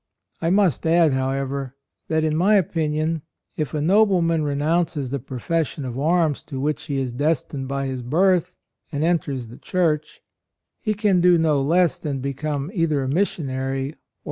[0.41, 1.75] I must add, however,
[2.07, 3.21] that, in my opinion,
[3.55, 8.01] if a nobleman renounces the profession of arms to which he is destined by his
[8.01, 8.55] birth
[8.91, 10.23] and enters the Church,
[10.79, 13.97] he can do no less than become either a missionary or AND MOTHER.